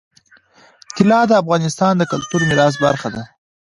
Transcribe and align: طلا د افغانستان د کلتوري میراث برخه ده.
طلا 0.95 1.19
د 1.27 1.31
افغانستان 1.41 1.93
د 1.97 2.03
کلتوري 2.11 2.45
میراث 2.49 2.75
برخه 2.85 3.07
ده. 3.15 3.23